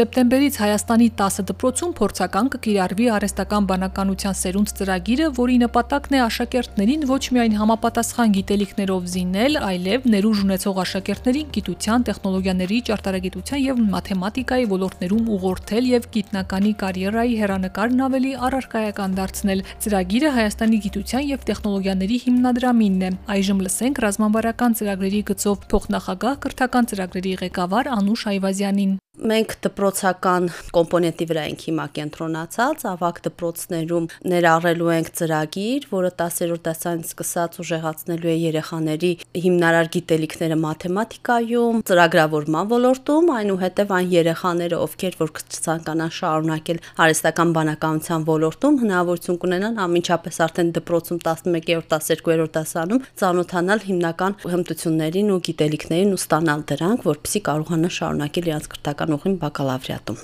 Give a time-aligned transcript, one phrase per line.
[0.00, 7.18] Սեպտեմբերից Հայաստանի 10 դպրոցում փորձական կկիրառվի արհեստական բանականության սերունդ ծրագիրը, որի նպատակն է աշակերտներին ոչ
[7.36, 15.90] միայն համապատասխան գիտելիքներով զինել, այլև ներուժ ունեցող աշակերտներին գիտության, տեխնոլոգիաների, ճարտարագիտության եւ մաթեմատիկայի ոլորտներում ուղղորդել
[15.90, 23.62] եւ գիտնականի կարիերայի հերանեկարն ավելի առարկայական դարձնել։ Ծրագիրը Հայաստանի գիտության եւ տեխնոլոգիաների հիմնադրամինն է։ Այժմ
[23.68, 31.62] լսենք ռազմավարական ծրագրերի գծով փոխնախագահ կրթական ծրագրերի ղեկավար Անուշ Այվազյանին մենք դպրոցական կոմպոնենտի վրա ենք
[31.68, 39.12] հիմա կենտրոնացած, ավակ դպրոցներում ներառելու ենք ծրագիր, որը 10-րդ դասանից սկսած ուժեղացնելու է երեխաների
[39.44, 48.80] հիմնարար գիտելիքները մաթեմատիկայում, ծրագրավորման ոլորտում, այնուհետև այն երեխաները, ովքեր որ ցանկանան շարունակել արհեստական բանականության ոլորտում,
[48.80, 56.64] հնարավորություն կունենան ամենչապես արդեն դպրոցում 11-րդ, 12-րդ դասանում ծանոթանալ հիմնական հմտություններին ու գիտելիքներին ու ստանալ
[56.70, 60.20] դրանք, որպեսզի կարողանան շարունակել իրենց կրթական բանական ուղին բակալավրիատում։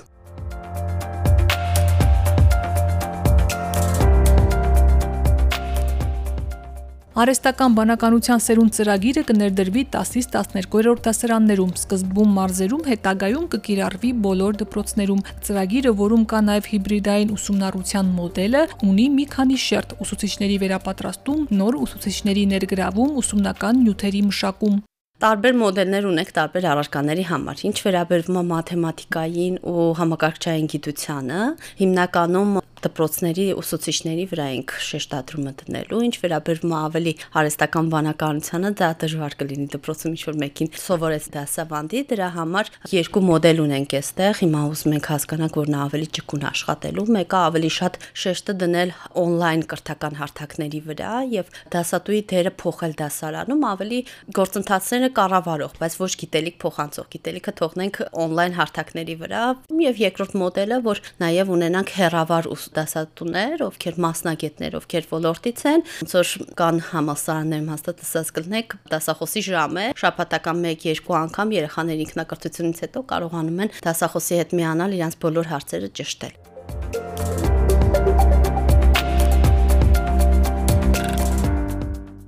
[7.17, 15.93] Արեստական բանականության սերունդ ծրագիրը կներդրվի 10-ից 12-րդ դասարաններում, սկզբում մարզերում, հետագայում կկիրառվի բոլոր դպրոցներում։ Ծրագիրը,
[16.03, 23.17] որում կա նաև հիբրիդային ուսումնառության մոդելը, ունի մի քանի շերտ՝ ուսուցիչների վերապատրաստում, նոր ուսուցիչների ներգրավում,
[23.23, 24.77] ուսումնական նյութերի մշակում։
[25.17, 31.39] Տարբեր մոդելներ ունենք տարբեր առարկաների համար։ Ինչ վերաբերվում է մաթեմատիկային ու համակարգչային գիտությանը,
[31.79, 32.51] հիմնականում
[32.85, 39.67] դպրոցների ուսուցիչների վրա ենք շեշտադրումը դնելու, ինչ վերաբերվում է ավելի արհեստական բանականությանը, դա դժվար կլինի
[39.73, 45.09] դպրոցում ինչ որ մեկին սովորես դասավանդի, դրա համար երկու մոդել ունենք այստեղ, հիմա ուզում ենք
[45.13, 48.93] հասկանանք, որ նա ավելի ճկուն աշխատելու, մեկը ավելի շատ շեշտը դնել
[49.23, 53.99] on-line կրթական հարթակների վրա եւ դասատուի դերը փոխել դասարանում, ավելի
[54.37, 59.43] գործընթացները կառավարող, բայց ոչ գիտելիք փոխանցող, գիտելիքը թողնենք on-line հարթակների վրա
[59.87, 66.33] եւ երկրորդ մոդելը, որ նաեւ ունենանք հերավար դասատուներ, ովքեր մասնագետներ, ովքեր ոլորտից են, ոնց որ
[66.61, 73.63] կան համասարաններում հաստատ ասած կլնեք, դասախոսի ժամ է, շաբաթական 1-2 անգամ երեխաների ինքնակրթությունից հետո կարողանում
[73.67, 76.46] են դասախոսի հետ միանալ իրենց բոլոր հարցերը ճշտել։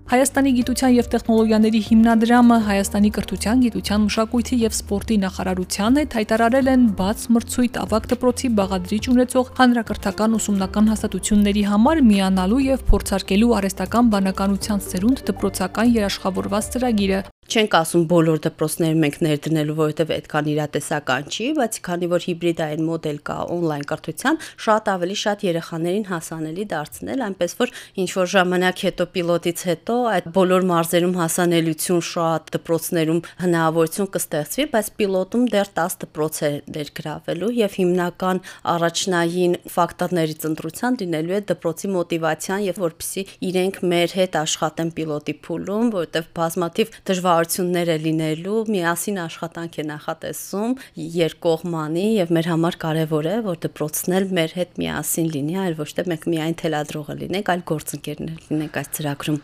[0.09, 6.87] Հայաստանի գիտության եւ տեխնոլոգիաների հիմնադրամը Հայաստանի կրթության, գիտության, մշակույթի եւ սպորտի նախարարության հետ հայտարարել են
[6.97, 14.81] բաց մրցույթ ավակ դպրոցի բաղադրիչ ունեցող հանրակրթական ուսումնական հաստատությունների համար միանալու եւ փորձարկելու արհեստական բանականության
[14.89, 21.77] սերունդ դպրոցական երաշխավորված ծրագիրը, չենք ասում բոլոր դպրոցներում ենք ներդնելու, որովհետև այդքան իրատեսական չի, բայց
[21.87, 27.73] քանի որ հիբրիդային մոդել կա on-line կրթության, շատ ավելի շատ երեխաներին հասանելի դարձնել, այնպես որ
[28.03, 34.91] ինչ որ ժամանակ հետո պիլոտից հետո այդ բոլոր մարզերում հասանելիություն շատ դպրոցներում հնարավորություն կստեղծվի, բայց
[34.99, 38.43] պիլոտում դեռ 10 դպրոց է ներգրավելու եւ հիմնական
[38.75, 45.91] առաջնային ֆակտորներից ընտրության լինելու է դպրոցի մոտիվացիան եւ որպեսի իրենք մեր հետ աշխատեն պիլոտի փուլում,
[45.95, 53.29] որովհետեւ բազմաթիվ դժվար բարություններ է լինելու, միասին աշխատանք է նախատեսում երկկողմանի եւ մեր համար կարեւոր
[53.29, 57.51] է, որ դպրոցն էլ մեր հետ միասին լինի, այլ ոչ թե մենք միայն թելադրողը լինենք,
[57.53, 59.39] այլ գործընկերներ լինենք այս ծրագրում։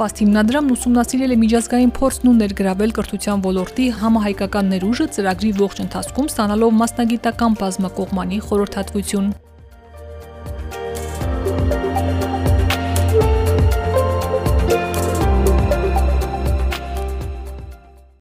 [0.00, 6.30] Ֆաստ հիմնադրամն ուսումնասիրել է միջազգային փորձն ու ներգրավել կրթության ոլորտի համահայկական ներուժը ծրագրի ողջ ընթացքում
[6.32, 9.30] ստանալով մասնագիտական բազմակողմանի խորհրդատվություն։